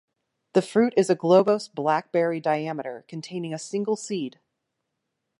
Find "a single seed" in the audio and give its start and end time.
3.53-4.39